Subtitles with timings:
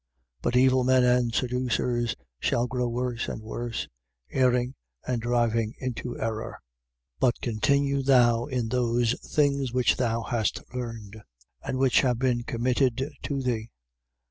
[0.41, 0.41] 3:13.
[0.41, 3.87] But evil men and seducers shall grow worse and worse:
[4.31, 4.73] erring,
[5.05, 6.57] and driving into error,
[7.19, 7.19] 3:14.
[7.19, 11.21] But continue thou in those things which thou hast learned
[11.63, 13.69] and which have been committed to thee.